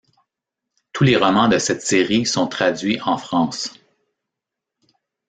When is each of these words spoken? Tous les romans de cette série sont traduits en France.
Tous 0.93 1.03
les 1.03 1.15
romans 1.15 1.47
de 1.47 1.59
cette 1.59 1.83
série 1.83 2.25
sont 2.25 2.47
traduits 2.47 2.99
en 3.01 3.19
France. 3.19 3.79